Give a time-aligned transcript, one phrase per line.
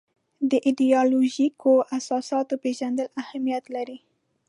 [0.49, 3.97] د ایدیالوژیکو اساساتو پېژندل اهمیت لري.